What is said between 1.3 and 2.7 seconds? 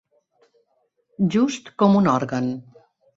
Just com un òrgan.